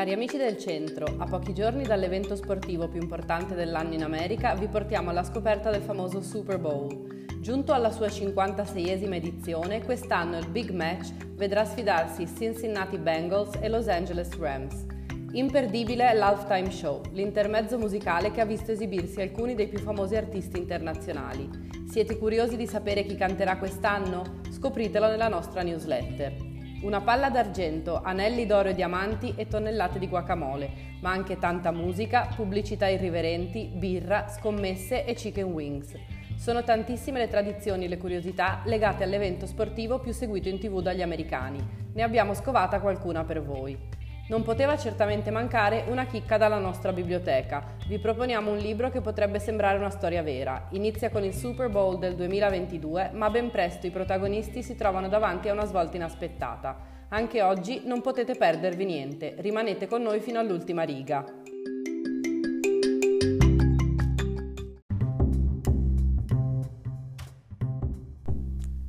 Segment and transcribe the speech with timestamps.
[0.00, 4.66] Cari amici del centro, a pochi giorni dall'evento sportivo più importante dell'anno in America, vi
[4.66, 7.26] portiamo alla scoperta del famoso Super Bowl.
[7.38, 13.88] Giunto alla sua 56esima edizione, quest'anno il Big Match vedrà sfidarsi Cincinnati Bengals e Los
[13.88, 14.86] Angeles Rams.
[15.32, 20.56] Imperdibile è l'Halftime Show, l'intermezzo musicale che ha visto esibirsi alcuni dei più famosi artisti
[20.56, 21.46] internazionali.
[21.90, 24.40] Siete curiosi di sapere chi canterà quest'anno?
[24.48, 26.49] Scopritelo nella nostra newsletter.
[26.82, 30.70] Una palla d'argento, anelli d'oro e diamanti e tonnellate di guacamole,
[31.02, 35.94] ma anche tanta musica, pubblicità irriverenti, birra, scommesse e chicken wings.
[36.36, 41.02] Sono tantissime le tradizioni e le curiosità legate all'evento sportivo più seguito in tv dagli
[41.02, 41.62] americani.
[41.92, 43.76] Ne abbiamo scovata qualcuna per voi.
[44.30, 47.74] Non poteva certamente mancare una chicca dalla nostra biblioteca.
[47.88, 50.68] Vi proponiamo un libro che potrebbe sembrare una storia vera.
[50.70, 55.48] Inizia con il Super Bowl del 2022, ma ben presto i protagonisti si trovano davanti
[55.48, 56.78] a una svolta inaspettata.
[57.08, 61.24] Anche oggi non potete perdervi niente, rimanete con noi fino all'ultima riga.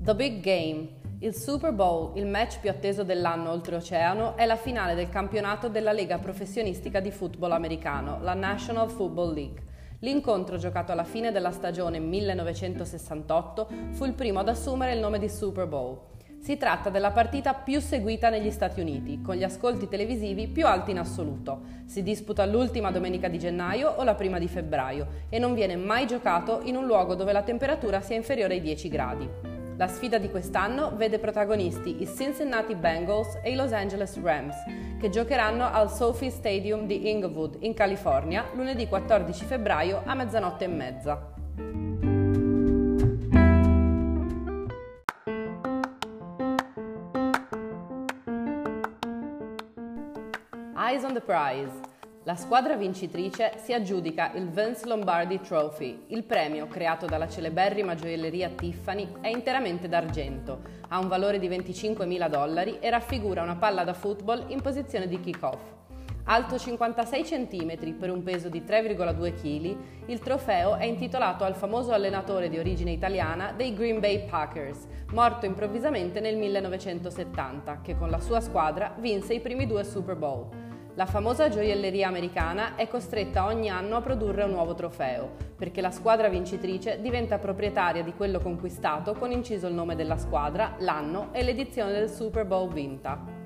[0.04, 4.96] The Big Game il Super Bowl, il match più atteso dell'anno oltreoceano, è la finale
[4.96, 9.62] del campionato della Lega professionistica di football americano, la National Football League.
[10.00, 15.30] L'incontro giocato alla fine della stagione 1968 fu il primo ad assumere il nome di
[15.30, 16.00] Super Bowl.
[16.40, 20.90] Si tratta della partita più seguita negli Stati Uniti, con gli ascolti televisivi più alti
[20.90, 21.62] in assoluto.
[21.86, 26.08] Si disputa l'ultima domenica di gennaio o la prima di febbraio e non viene mai
[26.08, 29.51] giocato in un luogo dove la temperatura sia inferiore ai 10 gradi.
[29.82, 34.56] La sfida di quest'anno vede protagonisti i Cincinnati Bengals e i Los Angeles Rams,
[35.00, 40.68] che giocheranno al Sophie Stadium di Inglewood, in California, lunedì 14 febbraio a mezzanotte e
[40.68, 41.34] mezza.
[50.78, 51.91] Eyes on the prize.
[52.26, 56.04] La squadra vincitrice si aggiudica il Vince Lombardi Trophy.
[56.10, 62.30] Il premio, creato dalla celeberrima gioielleria Tiffany, è interamente d'argento, ha un valore di 25.000
[62.30, 65.62] dollari e raffigura una palla da football in posizione di kick-off.
[66.26, 71.92] Alto 56 cm per un peso di 3,2 kg, il trofeo è intitolato al famoso
[71.92, 78.20] allenatore di origine italiana dei Green Bay Packers, morto improvvisamente nel 1970, che con la
[78.20, 80.61] sua squadra vinse i primi due Super Bowl.
[80.96, 85.90] La famosa gioielleria americana è costretta ogni anno a produrre un nuovo trofeo, perché la
[85.90, 91.44] squadra vincitrice diventa proprietaria di quello conquistato con inciso il nome della squadra, l'anno e
[91.44, 93.40] l'edizione del Super Bowl vinta.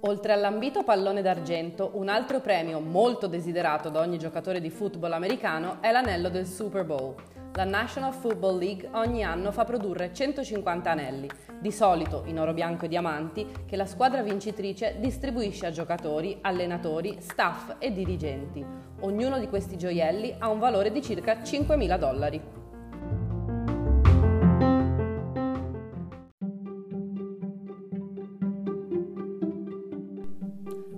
[0.00, 5.78] Oltre all'ambito pallone d'argento, un altro premio molto desiderato da ogni giocatore di football americano
[5.80, 7.14] è l'anello del Super Bowl.
[7.54, 11.28] La National Football League ogni anno fa produrre 150 anelli,
[11.60, 17.16] di solito in oro bianco e diamanti, che la squadra vincitrice distribuisce a giocatori, allenatori,
[17.20, 18.64] staff e dirigenti.
[19.00, 22.42] Ognuno di questi gioielli ha un valore di circa 5.000 dollari.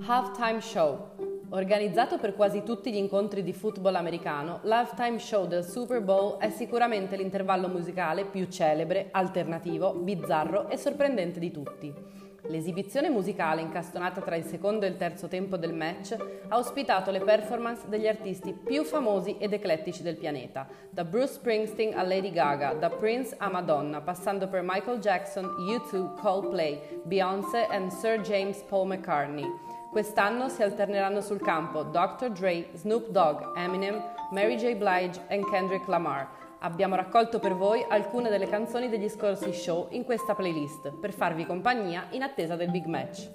[0.06, 1.13] Halftime Show
[1.54, 6.50] Organizzato per quasi tutti gli incontri di football americano, l'halftime show del Super Bowl è
[6.50, 11.94] sicuramente l'intervallo musicale più celebre, alternativo, bizzarro e sorprendente di tutti.
[12.48, 16.16] L'esibizione musicale incastonata tra il secondo e il terzo tempo del match
[16.48, 21.96] ha ospitato le performance degli artisti più famosi ed eclettici del pianeta, da Bruce Springsteen
[21.96, 27.90] a Lady Gaga, da Prince a Madonna, passando per Michael Jackson, U2, Coldplay, Beyoncé e
[27.90, 29.73] Sir James Paul McCartney.
[29.94, 32.28] Quest'anno si alterneranno sul campo Dr.
[32.30, 34.74] Dre, Snoop Dogg, Eminem, Mary J.
[34.74, 36.28] Blige e Kendrick Lamar.
[36.62, 41.46] Abbiamo raccolto per voi alcune delle canzoni degli scorsi show in questa playlist per farvi
[41.46, 43.30] compagnia in attesa del big match.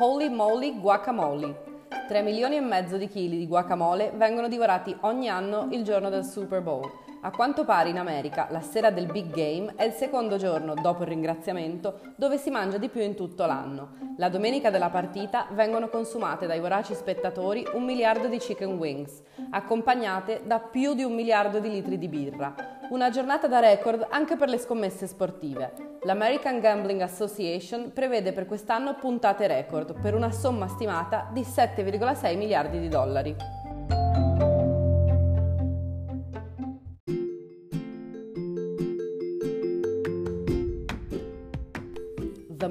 [0.00, 1.68] Holy Moly Guacamole
[2.08, 6.24] 3 milioni e mezzo di chili di guacamole vengono divorati ogni anno il giorno del
[6.24, 6.90] Super Bowl.
[7.22, 11.02] A quanto pare in America la sera del Big Game è il secondo giorno, dopo
[11.02, 13.90] il ringraziamento, dove si mangia di più in tutto l'anno.
[14.16, 20.40] La domenica della partita vengono consumate dai voraci spettatori un miliardo di chicken wings, accompagnate
[20.46, 22.54] da più di un miliardo di litri di birra.
[22.88, 25.98] Una giornata da record anche per le scommesse sportive.
[26.04, 32.80] L'American Gambling Association prevede per quest'anno puntate record per una somma stimata di 7,6 miliardi
[32.80, 33.59] di dollari.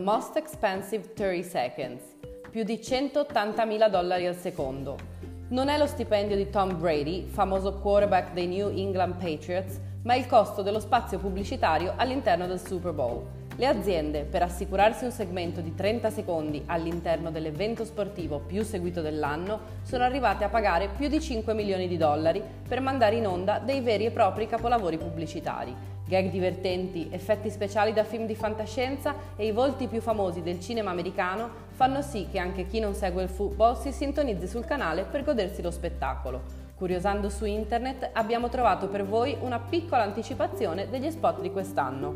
[0.09, 2.01] Most Expensive 30 Seconds,
[2.49, 4.97] più di 180.000 dollari al secondo.
[5.49, 10.25] Non è lo stipendio di Tom Brady, famoso quarterback dei New England Patriots, ma il
[10.25, 13.23] costo dello spazio pubblicitario all'interno del Super Bowl.
[13.55, 19.59] Le aziende, per assicurarsi un segmento di 30 secondi all'interno dell'evento sportivo più seguito dell'anno,
[19.83, 23.81] sono arrivate a pagare più di 5 milioni di dollari per mandare in onda dei
[23.81, 25.98] veri e propri capolavori pubblicitari.
[26.09, 30.89] Gag divertenti, effetti speciali da film di fantascienza e i volti più famosi del cinema
[30.89, 35.23] americano fanno sì che anche chi non segue il football si sintonizzi sul canale per
[35.23, 36.41] godersi lo spettacolo.
[36.73, 42.15] Curiosando su internet abbiamo trovato per voi una piccola anticipazione degli spot di quest'anno.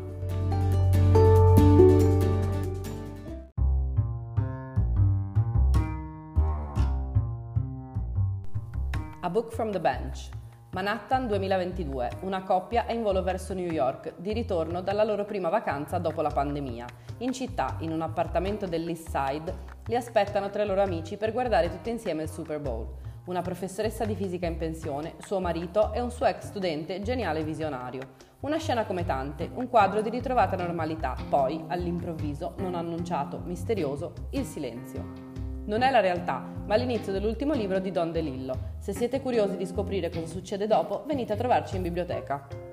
[9.20, 10.42] A Book from the Bench.
[10.74, 12.10] Manhattan 2022.
[12.22, 16.20] Una coppia è in volo verso New York, di ritorno dalla loro prima vacanza dopo
[16.20, 16.84] la pandemia.
[17.18, 19.54] In città, in un appartamento dell'East Side,
[19.86, 22.88] li aspettano tre loro amici per guardare tutti insieme il Super Bowl.
[23.26, 28.02] Una professoressa di fisica in pensione, suo marito e un suo ex studente geniale visionario.
[28.40, 34.44] Una scena come tante, un quadro di ritrovata normalità, poi, all'improvviso, non annunciato, misterioso, il
[34.44, 35.33] silenzio.
[35.66, 38.72] Non è la realtà, ma l'inizio dell'ultimo libro di Don DeLillo.
[38.78, 42.63] Se siete curiosi di scoprire cosa succede dopo, venite a trovarci in biblioteca.